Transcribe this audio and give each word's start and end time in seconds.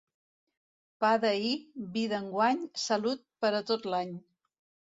Pa 1.03 1.11
d'ahir, 1.25 1.51
vi 1.97 2.05
d'enguany, 2.13 2.65
salut 2.87 3.25
per 3.45 3.55
a 3.59 3.63
tot 3.73 3.87
l'any. 3.95 4.19